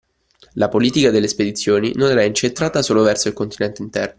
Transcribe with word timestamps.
La 0.55 0.67
politica 0.67 1.11
delle 1.11 1.27
spedizioni 1.27 1.91
non 1.93 2.09
era 2.09 2.23
incentrata 2.23 2.81
solo 2.81 3.03
verso 3.03 3.27
il 3.27 3.35
continente 3.35 3.83
interno 3.83 4.09